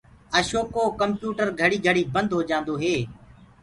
اشوڪو 0.37 0.83
ڪمپيوٽر 0.99 1.47
گھڙي 1.59 1.77
گھڙي 1.87 2.03
بنٚد 2.13 2.29
هوجآنٚدو 2.35 2.73
هي 2.83 2.95